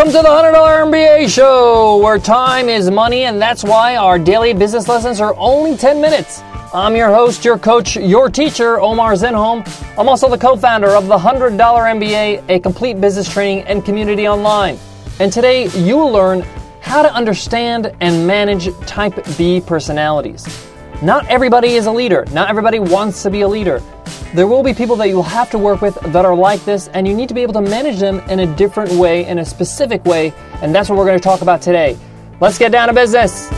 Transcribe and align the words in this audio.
Welcome 0.00 0.14
to 0.14 0.22
the 0.22 0.34
$100 0.34 0.90
MBA 0.90 1.28
show, 1.28 1.98
where 1.98 2.18
time 2.18 2.70
is 2.70 2.90
money, 2.90 3.24
and 3.24 3.38
that's 3.38 3.62
why 3.62 3.96
our 3.96 4.18
daily 4.18 4.54
business 4.54 4.88
lessons 4.88 5.20
are 5.20 5.34
only 5.36 5.76
10 5.76 6.00
minutes. 6.00 6.40
I'm 6.72 6.96
your 6.96 7.10
host, 7.10 7.44
your 7.44 7.58
coach, 7.58 7.96
your 7.96 8.30
teacher, 8.30 8.80
Omar 8.80 9.12
Zenhom. 9.12 9.62
I'm 9.98 10.08
also 10.08 10.30
the 10.30 10.38
co 10.38 10.56
founder 10.56 10.88
of 10.88 11.06
the 11.06 11.18
$100 11.18 11.58
MBA, 11.58 12.48
a 12.48 12.58
complete 12.60 12.98
business 12.98 13.30
training 13.30 13.64
and 13.64 13.84
community 13.84 14.26
online. 14.26 14.78
And 15.18 15.30
today 15.30 15.66
you 15.66 15.98
will 15.98 16.10
learn 16.10 16.46
how 16.80 17.02
to 17.02 17.12
understand 17.12 17.94
and 18.00 18.26
manage 18.26 18.74
type 18.86 19.22
B 19.36 19.60
personalities. 19.60 20.46
Not 21.02 21.26
everybody 21.26 21.74
is 21.74 21.84
a 21.84 21.92
leader, 21.92 22.24
not 22.32 22.48
everybody 22.48 22.78
wants 22.78 23.22
to 23.24 23.30
be 23.30 23.42
a 23.42 23.48
leader. 23.48 23.82
There 24.32 24.46
will 24.46 24.62
be 24.62 24.72
people 24.72 24.94
that 24.96 25.08
you 25.08 25.16
will 25.16 25.24
have 25.24 25.50
to 25.50 25.58
work 25.58 25.80
with 25.80 25.96
that 25.96 26.24
are 26.24 26.36
like 26.36 26.64
this, 26.64 26.86
and 26.86 27.06
you 27.06 27.14
need 27.14 27.28
to 27.30 27.34
be 27.34 27.42
able 27.42 27.54
to 27.54 27.60
manage 27.60 27.98
them 27.98 28.20
in 28.30 28.38
a 28.38 28.56
different 28.56 28.92
way, 28.92 29.26
in 29.26 29.40
a 29.40 29.44
specific 29.44 30.04
way, 30.04 30.32
and 30.62 30.72
that's 30.72 30.88
what 30.88 30.96
we're 30.96 31.04
going 31.04 31.18
to 31.18 31.22
talk 31.22 31.42
about 31.42 31.60
today. 31.60 31.98
Let's 32.38 32.56
get 32.56 32.70
down 32.70 32.86
to 32.86 32.94
business. 32.94 33.48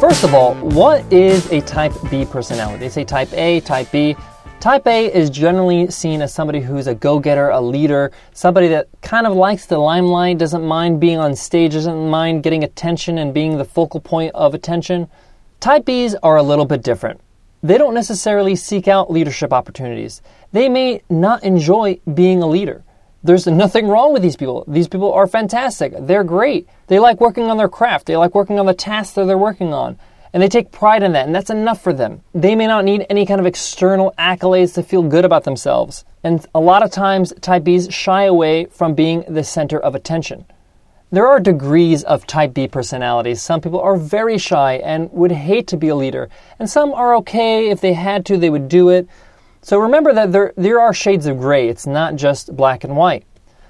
First 0.00 0.24
of 0.24 0.34
all, 0.34 0.56
what 0.56 1.04
is 1.12 1.50
a 1.52 1.60
type 1.60 1.92
B 2.10 2.24
personality? 2.24 2.80
They 2.80 2.88
say 2.88 3.04
type 3.04 3.32
A, 3.34 3.60
type 3.60 3.88
B. 3.92 4.16
Type 4.64 4.86
A 4.86 5.12
is 5.12 5.28
generally 5.28 5.90
seen 5.90 6.22
as 6.22 6.32
somebody 6.32 6.58
who's 6.58 6.86
a 6.86 6.94
go 6.94 7.18
getter, 7.18 7.50
a 7.50 7.60
leader, 7.60 8.10
somebody 8.32 8.68
that 8.68 8.88
kind 9.02 9.26
of 9.26 9.36
likes 9.36 9.66
the 9.66 9.76
limelight, 9.76 10.38
doesn't 10.38 10.64
mind 10.64 11.00
being 11.00 11.18
on 11.18 11.36
stage, 11.36 11.74
doesn't 11.74 12.08
mind 12.08 12.42
getting 12.42 12.64
attention 12.64 13.18
and 13.18 13.34
being 13.34 13.58
the 13.58 13.66
focal 13.66 14.00
point 14.00 14.34
of 14.34 14.54
attention. 14.54 15.06
Type 15.60 15.84
Bs 15.84 16.14
are 16.22 16.38
a 16.38 16.42
little 16.42 16.64
bit 16.64 16.82
different. 16.82 17.20
They 17.62 17.76
don't 17.76 17.92
necessarily 17.92 18.56
seek 18.56 18.88
out 18.88 19.12
leadership 19.12 19.52
opportunities. 19.52 20.22
They 20.52 20.70
may 20.70 21.02
not 21.10 21.44
enjoy 21.44 22.00
being 22.14 22.42
a 22.42 22.48
leader. 22.48 22.84
There's 23.22 23.46
nothing 23.46 23.86
wrong 23.86 24.14
with 24.14 24.22
these 24.22 24.36
people. 24.36 24.64
These 24.66 24.88
people 24.88 25.12
are 25.12 25.26
fantastic. 25.26 25.92
They're 26.00 26.24
great. 26.24 26.66
They 26.86 26.98
like 26.98 27.20
working 27.20 27.50
on 27.50 27.58
their 27.58 27.68
craft. 27.68 28.06
They 28.06 28.16
like 28.16 28.34
working 28.34 28.58
on 28.58 28.64
the 28.64 28.72
tasks 28.72 29.14
that 29.16 29.26
they're 29.26 29.36
working 29.36 29.74
on 29.74 29.98
and 30.34 30.42
they 30.42 30.48
take 30.48 30.72
pride 30.72 31.04
in 31.04 31.12
that, 31.12 31.26
and 31.26 31.34
that's 31.34 31.48
enough 31.48 31.80
for 31.80 31.92
them. 31.92 32.20
They 32.34 32.56
may 32.56 32.66
not 32.66 32.84
need 32.84 33.06
any 33.08 33.24
kind 33.24 33.38
of 33.38 33.46
external 33.46 34.12
accolades 34.18 34.74
to 34.74 34.82
feel 34.82 35.04
good 35.04 35.24
about 35.24 35.44
themselves. 35.44 36.04
And 36.24 36.44
a 36.52 36.60
lot 36.60 36.82
of 36.82 36.90
times, 36.90 37.32
type 37.40 37.62
Bs 37.62 37.92
shy 37.92 38.24
away 38.24 38.64
from 38.64 38.94
being 38.94 39.24
the 39.28 39.44
center 39.44 39.78
of 39.78 39.94
attention. 39.94 40.44
There 41.12 41.28
are 41.28 41.38
degrees 41.38 42.02
of 42.02 42.26
type 42.26 42.52
B 42.52 42.66
personalities. 42.66 43.40
Some 43.40 43.60
people 43.60 43.80
are 43.80 43.96
very 43.96 44.36
shy 44.36 44.78
and 44.78 45.08
would 45.12 45.30
hate 45.30 45.68
to 45.68 45.76
be 45.76 45.88
a 45.88 45.94
leader, 45.94 46.28
and 46.58 46.68
some 46.68 46.92
are 46.92 47.14
okay. 47.16 47.70
If 47.70 47.80
they 47.80 47.92
had 47.92 48.26
to, 48.26 48.36
they 48.36 48.50
would 48.50 48.68
do 48.68 48.88
it. 48.88 49.06
So 49.62 49.78
remember 49.78 50.12
that 50.14 50.32
there, 50.32 50.52
there 50.56 50.80
are 50.80 50.92
shades 50.92 51.26
of 51.26 51.38
gray. 51.38 51.68
It's 51.68 51.86
not 51.86 52.16
just 52.16 52.56
black 52.56 52.82
and 52.82 52.96
white. 52.96 53.24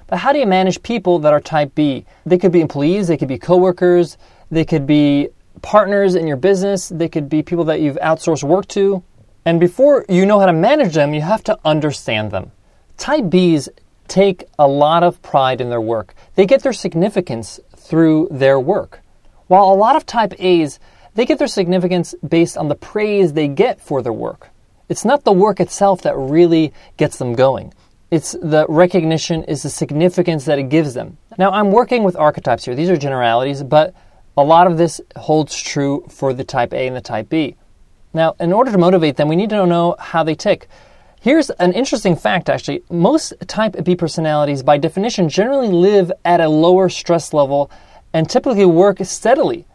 But 0.07 0.17
how 0.17 0.33
do 0.33 0.39
you 0.39 0.47
manage 0.47 0.81
people 0.81 1.19
that 1.19 1.31
are 1.31 1.39
type 1.39 1.75
B? 1.75 2.05
They 2.25 2.39
could 2.39 2.51
be 2.51 2.61
employees, 2.61 3.07
they 3.07 3.17
could 3.17 3.27
be 3.27 3.37
coworkers, 3.37 4.17
they 4.49 4.65
could 4.65 4.87
be 4.87 5.29
partners 5.61 6.15
in 6.15 6.27
your 6.27 6.37
business, 6.37 6.89
they 6.89 7.09
could 7.09 7.29
be 7.29 7.43
people 7.43 7.65
that 7.65 7.81
you've 7.81 7.97
outsourced 7.97 8.43
work 8.43 8.67
to. 8.69 9.03
And 9.45 9.59
before 9.59 10.05
you 10.09 10.25
know 10.25 10.39
how 10.39 10.47
to 10.47 10.53
manage 10.53 10.95
them, 10.95 11.13
you 11.13 11.21
have 11.21 11.43
to 11.45 11.57
understand 11.63 12.31
them. 12.31 12.51
Type 12.97 13.25
Bs 13.25 13.69
take 14.07 14.45
a 14.57 14.67
lot 14.67 15.03
of 15.03 15.21
pride 15.21 15.61
in 15.61 15.69
their 15.69 15.81
work. 15.81 16.15
They 16.35 16.45
get 16.45 16.63
their 16.63 16.73
significance 16.73 17.59
through 17.75 18.29
their 18.31 18.59
work. 18.59 19.01
While 19.47 19.71
a 19.71 19.75
lot 19.75 19.95
of 19.95 20.05
type 20.05 20.33
As, 20.39 20.79
they 21.13 21.25
get 21.25 21.37
their 21.37 21.47
significance 21.47 22.15
based 22.27 22.57
on 22.57 22.67
the 22.67 22.75
praise 22.75 23.33
they 23.33 23.47
get 23.47 23.79
for 23.79 24.01
their 24.01 24.13
work. 24.13 24.49
It's 24.89 25.05
not 25.05 25.23
the 25.23 25.31
work 25.31 25.59
itself 25.59 26.01
that 26.01 26.15
really 26.17 26.73
gets 26.97 27.17
them 27.17 27.33
going. 27.33 27.73
It's 28.11 28.33
the 28.33 28.65
recognition, 28.69 29.43
is 29.43 29.63
the 29.63 29.69
significance 29.69 30.45
that 30.45 30.59
it 30.59 30.69
gives 30.69 30.93
them. 30.93 31.17
Now, 31.37 31.51
I'm 31.51 31.71
working 31.71 32.03
with 32.03 32.15
archetypes 32.15 32.65
here. 32.65 32.75
These 32.75 32.89
are 32.89 32.97
generalities, 32.97 33.63
but 33.63 33.93
a 34.37 34.43
lot 34.43 34.67
of 34.67 34.77
this 34.77 34.99
holds 35.15 35.59
true 35.61 36.05
for 36.09 36.33
the 36.33 36.43
type 36.43 36.73
A 36.73 36.87
and 36.87 36.95
the 36.95 37.01
type 37.01 37.29
B. 37.29 37.55
Now, 38.13 38.35
in 38.39 38.53
order 38.53 38.71
to 38.71 38.77
motivate 38.77 39.17
them, 39.17 39.27
we 39.27 39.35
need 39.35 39.49
to 39.49 39.65
know 39.65 39.95
how 39.99 40.23
they 40.23 40.35
tick. 40.35 40.67
Here's 41.21 41.49
an 41.51 41.73
interesting 41.73 42.15
fact 42.15 42.49
actually. 42.49 42.83
Most 42.89 43.33
type 43.47 43.83
B 43.83 43.95
personalities, 43.95 44.61
by 44.61 44.77
definition, 44.77 45.27
generally 45.29 45.69
live 45.69 46.11
at 46.23 46.39
a 46.39 46.49
lower 46.49 46.89
stress 46.89 47.33
level 47.33 47.71
and 48.13 48.29
typically 48.29 48.65
work 48.65 48.99
steadily. 49.03 49.65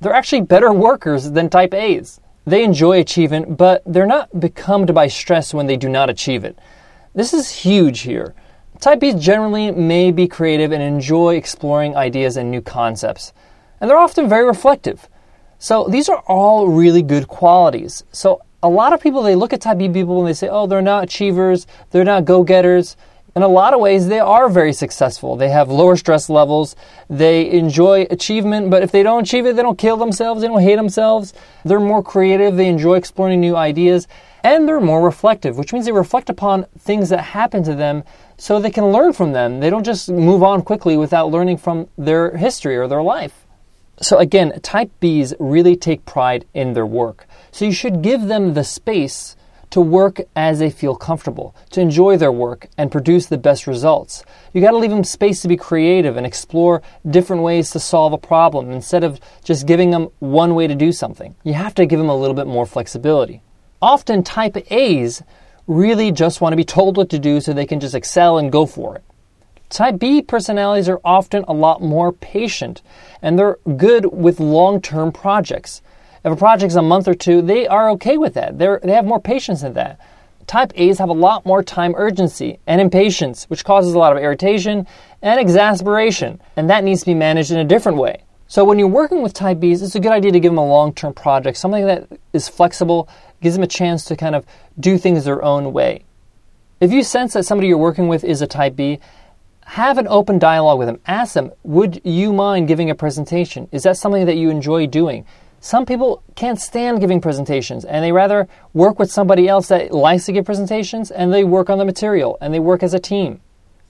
They're 0.00 0.14
actually 0.14 0.42
better 0.42 0.72
workers 0.72 1.30
than 1.30 1.50
type 1.50 1.74
A's. 1.74 2.20
They 2.44 2.64
enjoy 2.64 3.00
achievement, 3.00 3.56
but 3.56 3.82
they're 3.86 4.06
not 4.06 4.40
becomed 4.40 4.92
by 4.94 5.06
stress 5.06 5.54
when 5.54 5.66
they 5.66 5.76
do 5.76 5.88
not 5.88 6.10
achieve 6.10 6.44
it. 6.44 6.58
This 7.14 7.32
is 7.32 7.50
huge 7.50 8.00
here. 8.00 8.34
Type 8.80 8.98
B's 8.98 9.14
generally 9.14 9.70
may 9.70 10.10
be 10.10 10.26
creative 10.26 10.72
and 10.72 10.82
enjoy 10.82 11.36
exploring 11.36 11.94
ideas 11.94 12.36
and 12.36 12.50
new 12.50 12.60
concepts 12.60 13.32
and 13.82 13.90
they're 13.90 13.98
often 13.98 14.28
very 14.28 14.46
reflective. 14.46 15.08
So 15.58 15.86
these 15.88 16.08
are 16.08 16.22
all 16.28 16.68
really 16.68 17.02
good 17.02 17.26
qualities. 17.26 18.04
So 18.12 18.40
a 18.62 18.68
lot 18.68 18.92
of 18.92 19.00
people 19.00 19.22
they 19.22 19.34
look 19.34 19.52
at 19.52 19.60
type 19.60 19.78
B 19.78 19.88
people 19.88 20.20
and 20.20 20.28
they 20.28 20.34
say, 20.34 20.48
"Oh, 20.48 20.66
they're 20.66 20.80
not 20.80 21.02
achievers, 21.02 21.66
they're 21.90 22.04
not 22.04 22.24
go-getters." 22.24 22.96
In 23.34 23.42
a 23.42 23.48
lot 23.48 23.72
of 23.72 23.80
ways, 23.80 24.08
they 24.08 24.20
are 24.20 24.48
very 24.48 24.74
successful. 24.74 25.36
They 25.36 25.48
have 25.48 25.70
lower 25.70 25.96
stress 25.96 26.28
levels. 26.28 26.76
They 27.08 27.50
enjoy 27.50 28.06
achievement, 28.10 28.70
but 28.70 28.82
if 28.82 28.92
they 28.92 29.02
don't 29.02 29.22
achieve 29.22 29.46
it, 29.46 29.56
they 29.56 29.62
don't 29.62 29.78
kill 29.78 29.96
themselves. 29.96 30.42
They 30.42 30.48
don't 30.48 30.60
hate 30.60 30.76
themselves. 30.76 31.32
They're 31.64 31.80
more 31.80 32.02
creative. 32.02 32.56
They 32.56 32.68
enjoy 32.68 32.96
exploring 32.96 33.40
new 33.40 33.56
ideas. 33.56 34.06
And 34.44 34.68
they're 34.68 34.80
more 34.80 35.02
reflective, 35.02 35.56
which 35.56 35.72
means 35.72 35.86
they 35.86 35.92
reflect 35.92 36.28
upon 36.28 36.66
things 36.78 37.08
that 37.08 37.22
happen 37.22 37.62
to 37.62 37.74
them 37.74 38.04
so 38.36 38.58
they 38.58 38.70
can 38.70 38.92
learn 38.92 39.12
from 39.12 39.32
them. 39.32 39.60
They 39.60 39.70
don't 39.70 39.84
just 39.84 40.10
move 40.10 40.42
on 40.42 40.62
quickly 40.62 40.96
without 40.96 41.30
learning 41.30 41.56
from 41.56 41.88
their 41.96 42.36
history 42.36 42.76
or 42.76 42.86
their 42.86 43.02
life. 43.02 43.41
So 44.02 44.18
again, 44.18 44.60
type 44.62 44.90
Bs 45.00 45.34
really 45.38 45.76
take 45.76 46.04
pride 46.04 46.44
in 46.52 46.72
their 46.72 46.84
work. 46.84 47.26
So 47.52 47.64
you 47.64 47.72
should 47.72 48.02
give 48.02 48.22
them 48.22 48.54
the 48.54 48.64
space 48.64 49.36
to 49.70 49.80
work 49.80 50.20
as 50.36 50.58
they 50.58 50.70
feel 50.70 50.96
comfortable, 50.96 51.54
to 51.70 51.80
enjoy 51.80 52.16
their 52.16 52.32
work 52.32 52.68
and 52.76 52.92
produce 52.92 53.26
the 53.26 53.38
best 53.38 53.66
results. 53.66 54.24
You 54.52 54.60
got 54.60 54.72
to 54.72 54.76
leave 54.76 54.90
them 54.90 55.04
space 55.04 55.40
to 55.42 55.48
be 55.48 55.56
creative 55.56 56.16
and 56.16 56.26
explore 56.26 56.82
different 57.08 57.42
ways 57.42 57.70
to 57.70 57.80
solve 57.80 58.12
a 58.12 58.18
problem 58.18 58.70
instead 58.70 59.04
of 59.04 59.20
just 59.44 59.66
giving 59.66 59.90
them 59.90 60.08
one 60.18 60.54
way 60.54 60.66
to 60.66 60.74
do 60.74 60.92
something. 60.92 61.36
You 61.44 61.54
have 61.54 61.74
to 61.76 61.86
give 61.86 61.98
them 61.98 62.10
a 62.10 62.16
little 62.16 62.34
bit 62.34 62.48
more 62.48 62.66
flexibility. 62.66 63.40
Often 63.80 64.24
type 64.24 64.56
A's 64.70 65.22
really 65.66 66.12
just 66.12 66.40
want 66.40 66.52
to 66.52 66.56
be 66.56 66.64
told 66.64 66.96
what 66.96 67.08
to 67.10 67.18
do 67.18 67.40
so 67.40 67.52
they 67.52 67.64
can 67.64 67.80
just 67.80 67.94
excel 67.94 68.36
and 68.36 68.50
go 68.50 68.66
for 68.66 68.96
it. 68.96 69.04
Type 69.72 69.98
B 69.98 70.20
personalities 70.20 70.86
are 70.90 71.00
often 71.02 71.46
a 71.48 71.54
lot 71.54 71.80
more 71.80 72.12
patient 72.12 72.82
and 73.22 73.38
they're 73.38 73.56
good 73.78 74.04
with 74.04 74.38
long 74.38 74.82
term 74.82 75.10
projects. 75.10 75.80
If 76.22 76.30
a 76.30 76.36
project's 76.36 76.74
a 76.74 76.82
month 76.82 77.08
or 77.08 77.14
two, 77.14 77.40
they 77.40 77.66
are 77.66 77.88
okay 77.92 78.18
with 78.18 78.34
that. 78.34 78.58
They're, 78.58 78.80
they 78.82 78.92
have 78.92 79.06
more 79.06 79.18
patience 79.18 79.62
than 79.62 79.72
that. 79.72 79.98
Type 80.46 80.72
A's 80.74 80.98
have 80.98 81.08
a 81.08 81.14
lot 81.14 81.46
more 81.46 81.62
time 81.62 81.94
urgency 81.96 82.58
and 82.66 82.82
impatience, 82.82 83.44
which 83.44 83.64
causes 83.64 83.94
a 83.94 83.98
lot 83.98 84.14
of 84.14 84.22
irritation 84.22 84.86
and 85.22 85.40
exasperation, 85.40 86.38
and 86.54 86.68
that 86.68 86.84
needs 86.84 87.00
to 87.00 87.06
be 87.06 87.14
managed 87.14 87.50
in 87.50 87.58
a 87.58 87.64
different 87.64 87.96
way. 87.96 88.24
So 88.48 88.64
when 88.64 88.78
you're 88.78 88.88
working 88.88 89.22
with 89.22 89.32
Type 89.32 89.58
B's, 89.58 89.80
it's 89.80 89.94
a 89.94 90.00
good 90.00 90.12
idea 90.12 90.32
to 90.32 90.40
give 90.40 90.52
them 90.52 90.58
a 90.58 90.68
long-term 90.68 91.14
project, 91.14 91.56
something 91.56 91.86
that 91.86 92.08
is 92.34 92.46
flexible, 92.46 93.08
gives 93.40 93.54
them 93.54 93.62
a 93.62 93.68
chance 93.68 94.04
to 94.04 94.16
kind 94.16 94.34
of 94.34 94.44
do 94.78 94.98
things 94.98 95.24
their 95.24 95.42
own 95.42 95.72
way. 95.72 96.04
If 96.78 96.92
you 96.92 97.04
sense 97.04 97.32
that 97.32 97.44
somebody 97.44 97.68
you're 97.68 97.78
working 97.78 98.08
with 98.08 98.22
is 98.22 98.42
a 98.42 98.46
Type 98.46 98.76
B, 98.76 98.98
have 99.66 99.98
an 99.98 100.08
open 100.08 100.38
dialogue 100.38 100.78
with 100.78 100.88
them. 100.88 101.00
Ask 101.06 101.34
them, 101.34 101.52
would 101.62 102.00
you 102.04 102.32
mind 102.32 102.68
giving 102.68 102.90
a 102.90 102.94
presentation? 102.94 103.68
Is 103.72 103.84
that 103.84 103.96
something 103.96 104.26
that 104.26 104.36
you 104.36 104.50
enjoy 104.50 104.86
doing? 104.86 105.24
Some 105.60 105.86
people 105.86 106.22
can't 106.34 106.60
stand 106.60 107.00
giving 107.00 107.20
presentations 107.20 107.84
and 107.84 108.04
they 108.04 108.10
rather 108.10 108.48
work 108.74 108.98
with 108.98 109.12
somebody 109.12 109.46
else 109.48 109.68
that 109.68 109.92
likes 109.92 110.26
to 110.26 110.32
give 110.32 110.44
presentations 110.44 111.10
and 111.12 111.32
they 111.32 111.44
work 111.44 111.70
on 111.70 111.78
the 111.78 111.84
material 111.84 112.36
and 112.40 112.52
they 112.52 112.58
work 112.58 112.82
as 112.82 112.94
a 112.94 112.98
team. 112.98 113.40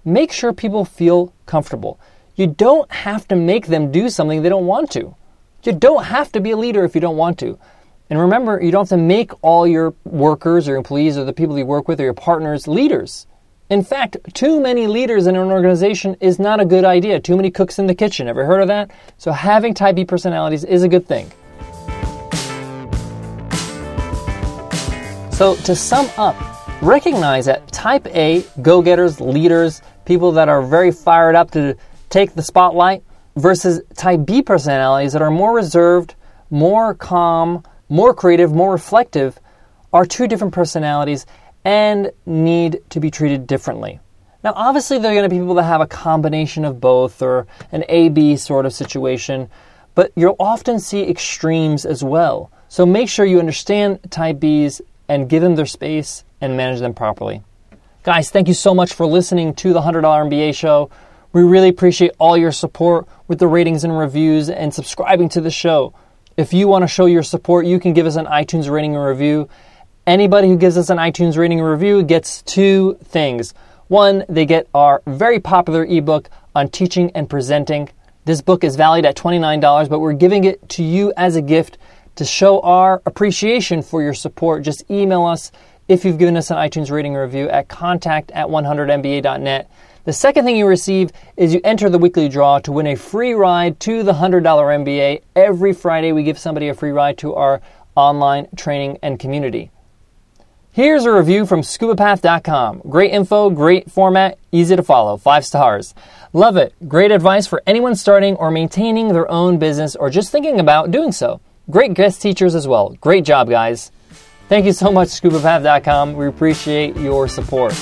Make 0.04 0.32
sure 0.32 0.52
people 0.52 0.84
feel 0.84 1.32
comfortable. 1.46 1.98
You 2.36 2.46
don't 2.46 2.90
have 2.92 3.26
to 3.28 3.36
make 3.36 3.68
them 3.68 3.90
do 3.90 4.10
something 4.10 4.42
they 4.42 4.48
don't 4.50 4.66
want 4.66 4.90
to. 4.92 5.14
You 5.64 5.72
don't 5.72 6.04
have 6.04 6.30
to 6.32 6.40
be 6.40 6.50
a 6.50 6.56
leader 6.56 6.84
if 6.84 6.94
you 6.94 7.00
don't 7.00 7.16
want 7.16 7.38
to. 7.38 7.58
And 8.10 8.20
remember, 8.20 8.60
you 8.62 8.70
don't 8.70 8.82
have 8.82 8.98
to 8.98 9.02
make 9.02 9.32
all 9.42 9.66
your 9.66 9.94
workers 10.04 10.68
or 10.68 10.76
employees 10.76 11.16
or 11.16 11.24
the 11.24 11.32
people 11.32 11.56
you 11.56 11.64
work 11.64 11.88
with 11.88 12.00
or 12.00 12.04
your 12.04 12.12
partners 12.12 12.68
leaders. 12.68 13.26
In 13.72 13.82
fact, 13.82 14.18
too 14.34 14.60
many 14.60 14.86
leaders 14.86 15.26
in 15.26 15.34
an 15.34 15.50
organization 15.50 16.14
is 16.20 16.38
not 16.38 16.60
a 16.60 16.64
good 16.66 16.84
idea. 16.84 17.18
Too 17.18 17.36
many 17.36 17.50
cooks 17.50 17.78
in 17.78 17.86
the 17.86 17.94
kitchen. 17.94 18.28
Ever 18.28 18.44
heard 18.44 18.60
of 18.60 18.68
that? 18.68 18.90
So 19.16 19.32
having 19.32 19.72
type 19.72 19.96
B 19.96 20.04
personalities 20.04 20.62
is 20.62 20.82
a 20.82 20.88
good 20.88 21.06
thing. 21.06 21.32
So 25.30 25.56
to 25.64 25.74
sum 25.74 26.10
up, 26.18 26.36
recognize 26.82 27.46
that 27.46 27.66
type 27.72 28.06
A, 28.08 28.44
go-getters, 28.60 29.22
leaders, 29.22 29.80
people 30.04 30.32
that 30.32 30.50
are 30.50 30.60
very 30.60 30.92
fired 30.92 31.34
up 31.34 31.50
to 31.52 31.74
take 32.10 32.34
the 32.34 32.42
spotlight 32.42 33.02
versus 33.36 33.80
type 33.96 34.26
B 34.26 34.42
personalities 34.42 35.14
that 35.14 35.22
are 35.22 35.30
more 35.30 35.54
reserved, 35.54 36.14
more 36.50 36.92
calm, 36.92 37.64
more 37.88 38.12
creative, 38.12 38.52
more 38.52 38.70
reflective 38.70 39.40
are 39.94 40.04
two 40.04 40.26
different 40.26 40.52
personalities 40.52 41.24
and 41.64 42.10
need 42.26 42.80
to 42.90 43.00
be 43.00 43.10
treated 43.10 43.46
differently. 43.46 44.00
Now, 44.44 44.52
obviously, 44.56 44.98
there 44.98 45.12
are 45.12 45.14
going 45.14 45.28
to 45.28 45.34
be 45.34 45.38
people 45.38 45.54
that 45.54 45.64
have 45.64 45.80
a 45.80 45.86
combination 45.86 46.64
of 46.64 46.80
both 46.80 47.22
or 47.22 47.46
an 47.70 47.84
A 47.88 48.08
B 48.08 48.36
sort 48.36 48.66
of 48.66 48.72
situation, 48.72 49.48
but 49.94 50.10
you'll 50.16 50.36
often 50.40 50.80
see 50.80 51.08
extremes 51.08 51.84
as 51.84 52.02
well. 52.02 52.50
So 52.68 52.84
make 52.84 53.08
sure 53.08 53.24
you 53.24 53.38
understand 53.38 54.00
type 54.10 54.38
Bs 54.38 54.80
and 55.08 55.28
give 55.28 55.42
them 55.42 55.54
their 55.54 55.66
space 55.66 56.24
and 56.40 56.56
manage 56.56 56.80
them 56.80 56.94
properly. 56.94 57.42
Guys, 58.02 58.30
thank 58.30 58.48
you 58.48 58.54
so 58.54 58.74
much 58.74 58.94
for 58.94 59.06
listening 59.06 59.54
to 59.54 59.72
the 59.72 59.80
$100 59.80 60.02
MBA 60.02 60.56
show. 60.56 60.90
We 61.32 61.42
really 61.42 61.68
appreciate 61.68 62.12
all 62.18 62.36
your 62.36 62.50
support 62.50 63.06
with 63.28 63.38
the 63.38 63.46
ratings 63.46 63.84
and 63.84 63.96
reviews 63.96 64.50
and 64.50 64.74
subscribing 64.74 65.28
to 65.30 65.40
the 65.40 65.50
show. 65.50 65.94
If 66.36 66.52
you 66.52 66.66
want 66.66 66.82
to 66.82 66.88
show 66.88 67.06
your 67.06 67.22
support, 67.22 67.66
you 67.66 67.78
can 67.78 67.92
give 67.92 68.06
us 68.06 68.16
an 68.16 68.26
iTunes 68.26 68.68
rating 68.68 68.96
and 68.96 69.04
review. 69.04 69.48
Anybody 70.04 70.48
who 70.48 70.56
gives 70.56 70.76
us 70.76 70.90
an 70.90 70.98
iTunes 70.98 71.36
rating 71.36 71.60
and 71.60 71.68
review 71.68 72.02
gets 72.02 72.42
two 72.42 72.98
things. 73.04 73.54
One, 73.86 74.24
they 74.28 74.44
get 74.44 74.66
our 74.74 75.00
very 75.06 75.38
popular 75.38 75.84
ebook 75.84 76.28
on 76.56 76.70
teaching 76.70 77.12
and 77.14 77.30
presenting. 77.30 77.88
This 78.24 78.42
book 78.42 78.64
is 78.64 78.74
valued 78.74 79.06
at 79.06 79.14
$29, 79.14 79.88
but 79.88 80.00
we're 80.00 80.12
giving 80.12 80.42
it 80.42 80.68
to 80.70 80.82
you 80.82 81.12
as 81.16 81.36
a 81.36 81.40
gift 81.40 81.78
to 82.16 82.24
show 82.24 82.58
our 82.62 83.00
appreciation 83.06 83.80
for 83.80 84.02
your 84.02 84.12
support. 84.12 84.64
Just 84.64 84.90
email 84.90 85.24
us 85.24 85.52
if 85.86 86.04
you've 86.04 86.18
given 86.18 86.36
us 86.36 86.50
an 86.50 86.56
iTunes 86.56 86.90
rating 86.90 87.14
review 87.14 87.48
at 87.48 87.68
contact 87.68 88.32
at 88.32 88.48
100mba.net. 88.48 89.70
The 90.02 90.12
second 90.12 90.44
thing 90.44 90.56
you 90.56 90.66
receive 90.66 91.12
is 91.36 91.54
you 91.54 91.60
enter 91.62 91.88
the 91.88 91.98
weekly 91.98 92.28
draw 92.28 92.58
to 92.58 92.72
win 92.72 92.88
a 92.88 92.96
free 92.96 93.34
ride 93.34 93.78
to 93.80 94.02
the 94.02 94.14
$100 94.14 94.42
MBA. 94.42 95.22
Every 95.36 95.72
Friday, 95.72 96.10
we 96.10 96.24
give 96.24 96.40
somebody 96.40 96.70
a 96.70 96.74
free 96.74 96.90
ride 96.90 97.18
to 97.18 97.36
our 97.36 97.60
online 97.94 98.48
training 98.56 98.98
and 99.00 99.20
community. 99.20 99.70
Here's 100.74 101.04
a 101.04 101.12
review 101.12 101.44
from 101.44 101.60
scubapath.com. 101.60 102.80
Great 102.88 103.10
info, 103.10 103.50
great 103.50 103.90
format, 103.90 104.38
easy 104.52 104.74
to 104.74 104.82
follow. 104.82 105.18
Five 105.18 105.44
stars. 105.44 105.94
Love 106.32 106.56
it. 106.56 106.72
Great 106.88 107.10
advice 107.10 107.46
for 107.46 107.62
anyone 107.66 107.94
starting 107.94 108.36
or 108.36 108.50
maintaining 108.50 109.08
their 109.08 109.30
own 109.30 109.58
business 109.58 109.94
or 109.94 110.08
just 110.08 110.32
thinking 110.32 110.58
about 110.58 110.90
doing 110.90 111.12
so. 111.12 111.42
Great 111.68 111.92
guest 111.92 112.22
teachers 112.22 112.54
as 112.54 112.66
well. 112.66 112.96
Great 113.02 113.26
job, 113.26 113.50
guys. 113.50 113.92
Thank 114.48 114.64
you 114.64 114.72
so 114.72 114.90
much, 114.90 115.08
scubapath.com. 115.08 116.14
We 116.14 116.26
appreciate 116.26 116.96
your 116.96 117.28
support. 117.28 117.72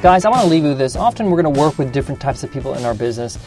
Guys, 0.00 0.24
I 0.24 0.30
want 0.30 0.44
to 0.44 0.48
leave 0.48 0.62
you 0.62 0.70
with 0.70 0.78
this. 0.78 0.96
Often 0.96 1.30
we're 1.30 1.42
going 1.42 1.54
to 1.54 1.60
work 1.60 1.76
with 1.76 1.92
different 1.92 2.22
types 2.22 2.42
of 2.42 2.50
people 2.50 2.72
in 2.72 2.86
our 2.86 2.94
business, 2.94 3.38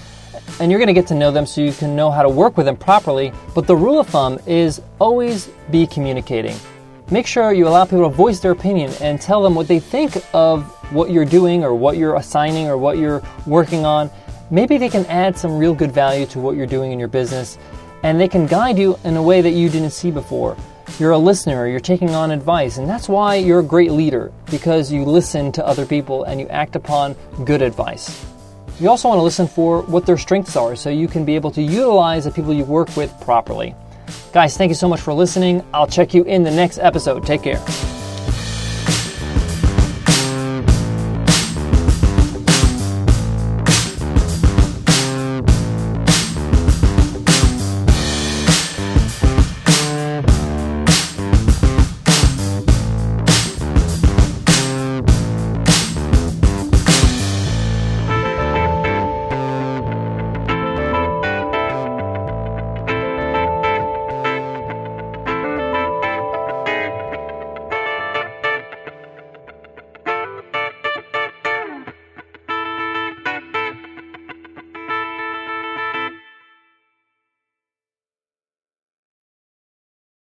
and 0.59 0.69
you're 0.69 0.79
going 0.79 0.85
to 0.85 0.93
get 0.93 1.07
to 1.07 1.15
know 1.15 1.31
them 1.31 1.47
so 1.47 1.61
you 1.61 1.71
can 1.71 1.95
know 1.95 2.11
how 2.11 2.21
to 2.21 2.29
work 2.29 2.57
with 2.57 2.67
them 2.67 2.77
properly. 2.77 3.33
But 3.55 3.65
the 3.65 3.75
rule 3.75 3.99
of 3.99 4.05
thumb 4.05 4.37
is 4.45 4.83
always 4.99 5.49
be 5.71 5.87
communicating 5.87 6.55
make 7.11 7.25
sure 7.25 7.51
you 7.53 7.67
allow 7.67 7.85
people 7.85 8.09
to 8.09 8.15
voice 8.15 8.39
their 8.39 8.51
opinion 8.51 8.91
and 9.01 9.19
tell 9.19 9.41
them 9.41 9.55
what 9.55 9.67
they 9.67 9.79
think 9.79 10.17
of 10.33 10.63
what 10.93 11.11
you're 11.11 11.25
doing 11.25 11.63
or 11.63 11.73
what 11.73 11.97
you're 11.97 12.15
assigning 12.15 12.67
or 12.67 12.77
what 12.77 12.97
you're 12.97 13.21
working 13.45 13.85
on. 13.85 14.09
Maybe 14.51 14.77
they 14.77 14.89
can 14.89 15.05
add 15.05 15.37
some 15.37 15.57
real 15.57 15.73
good 15.73 15.91
value 15.91 16.25
to 16.27 16.39
what 16.39 16.55
you're 16.55 16.67
doing 16.67 16.91
in 16.91 16.99
your 16.99 17.07
business 17.07 17.57
and 18.03 18.19
they 18.19 18.27
can 18.27 18.45
guide 18.45 18.77
you 18.77 18.97
in 19.03 19.17
a 19.17 19.23
way 19.23 19.41
that 19.41 19.51
you 19.51 19.69
didn't 19.69 19.91
see 19.91 20.11
before. 20.11 20.55
You're 20.97 21.11
a 21.11 21.17
listener, 21.17 21.67
you're 21.67 21.79
taking 21.79 22.11
on 22.11 22.31
advice, 22.31 22.77
and 22.77 22.89
that's 22.89 23.07
why 23.07 23.35
you're 23.35 23.59
a 23.59 23.63
great 23.63 23.91
leader 23.91 24.31
because 24.49 24.91
you 24.91 25.05
listen 25.05 25.51
to 25.53 25.65
other 25.65 25.85
people 25.85 26.23
and 26.23 26.39
you 26.39 26.47
act 26.47 26.75
upon 26.75 27.15
good 27.45 27.61
advice. 27.61 28.25
You 28.79 28.89
also 28.89 29.09
want 29.09 29.19
to 29.19 29.23
listen 29.23 29.47
for 29.47 29.81
what 29.83 30.05
their 30.05 30.17
strengths 30.17 30.55
are 30.55 30.75
so 30.75 30.89
you 30.89 31.07
can 31.07 31.25
be 31.25 31.35
able 31.35 31.51
to 31.51 31.61
utilize 31.61 32.23
the 32.23 32.31
people 32.31 32.53
you 32.53 32.63
work 32.63 32.95
with 32.95 33.13
properly. 33.21 33.75
Guys, 34.31 34.57
thank 34.57 34.69
you 34.69 34.75
so 34.75 34.87
much 34.87 35.01
for 35.01 35.13
listening. 35.13 35.63
I'll 35.73 35.87
check 35.87 36.13
you 36.13 36.23
in 36.23 36.43
the 36.43 36.51
next 36.51 36.79
episode. 36.79 37.25
Take 37.25 37.43
care. 37.43 37.98